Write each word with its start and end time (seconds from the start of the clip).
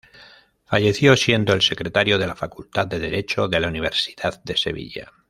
Falleció 0.65 1.15
siendo 1.15 1.53
el 1.53 1.61
secretario 1.61 2.17
de 2.17 2.25
la 2.25 2.35
Facultad 2.35 2.87
de 2.87 2.97
Derecho 2.97 3.47
de 3.47 3.59
la 3.59 3.67
Universidad 3.67 4.41
de 4.43 4.57
Sevilla. 4.57 5.13